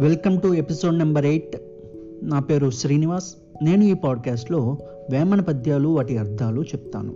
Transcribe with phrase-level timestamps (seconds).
[0.00, 1.56] Welcome to episode number eight.
[2.22, 3.34] నా పేరు శ్రీనివాస్.
[3.62, 4.76] నేను ఈ పాడ్కాస్ట్లో
[5.10, 7.14] వేమన పద్యాలు వాటి అర్థాలు చెప్తాను.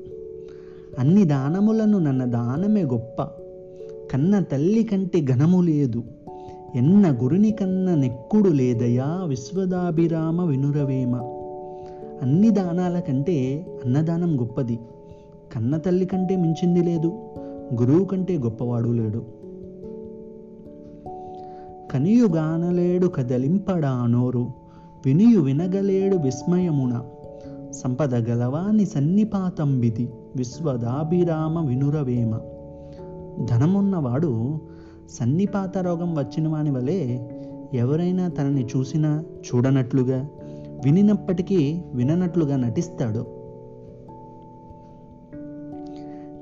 [0.99, 3.23] అన్ని దానములను నన్న దానమే గొప్ప.
[4.11, 6.03] కన్న తల్లి కంటే ఘనము లేదు.
[6.75, 11.17] ఎన్న గురుని కన్న నెక్కుడు లేదయా విశ్వదాభిరామ వినురవేమ.
[12.23, 14.79] అన్ని దానాల కంటే అన్నదానం గొప్పది.
[15.53, 17.09] కన్న తల్లి కంటే మించింది లేదు.
[17.81, 19.42] గురువు కంటే గొప్పవాడు లేడు.
[21.93, 24.53] కనియుగానలేడు కదలింపడా నోరు
[25.07, 27.03] వినియు వినగలేడు విస్మయమున.
[27.71, 32.39] సంపద గలవాని సన్నిపాతంబిది విశ్వదాభిరామ వినురవేమ.
[33.45, 34.61] ధనమున్నవాడు
[35.11, 37.19] సన్నిపాత రోగం వచ్చిన వాని వలె
[37.75, 40.29] ఎవరైనా తనని చూసినా చూడనట్లుగా
[40.85, 43.27] వినినప్పటికీ విననట్లుగా నటిస్తాడు.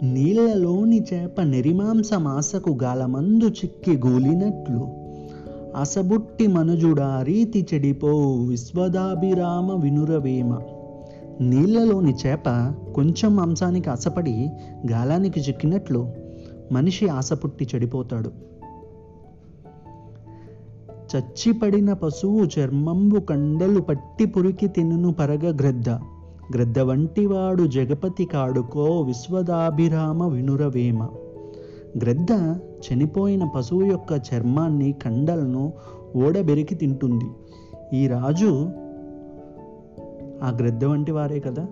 [0.02, 4.99] నీళ్ళలోని చేప నెరిమాంస మాసకు గాలమందు చిక్కి గూలినట్లు
[5.76, 10.58] అసబుట్టి మనుజుడా రీతి చెడిపో విశ్వదాభిరామ వినురవేమ.
[11.40, 14.48] నీళ్ళలోని చేప కొంచెం మాంసానికి ఆశపడి
[14.90, 16.12] గాలానికి చిక్కినట్లు
[16.72, 18.30] మనిషి ఆశపుట్టి చెడిపోతాడు.
[21.16, 25.88] చచ్చిపడిన పశువు చర్మంబు కండలు పట్టి పురికి తినును పరగ గ్రద్ద.
[26.54, 31.06] గ్రద్ద వంటివాడు జగపతి కాడుకో విశ్వదాభిరామ వినురవేమ.
[31.98, 35.72] గ్రద్ద చనిపోయిన పశువు యొక్క చర్మాన్ని కండలను
[36.16, 37.24] ఓడబెరికి తింటుంది.
[37.96, 38.68] ఈ రాజు
[40.42, 41.66] ఆ గ్రద్ద వంటి వారే కదా?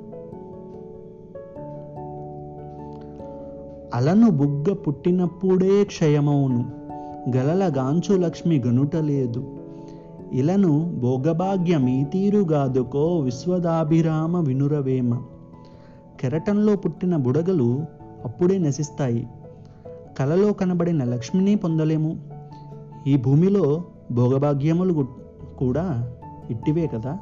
[3.95, 6.65] అలను బుగ్గ పుట్టినప్పుడే క్షయమవును
[7.37, 9.45] గలల గాంచు లక్ష్మి గనుట లేదు.
[10.33, 15.23] ఇలను భోగభాగ్యమీతీరుగాదుకో విశ్వదాభిరామ వినురవేమ.
[16.21, 17.85] కెరటంలో పుట్టిన బుడగలు
[18.25, 19.29] అప్పుడే నశిస్తాయి.
[20.19, 22.31] కలలో కనబడిన లక్ష్మిని పొందలేము.
[23.07, 25.07] ఈ భూమిలో భోగభాగ్యములు
[25.59, 26.13] కూడా
[26.51, 27.19] ఇట్టివే కదా?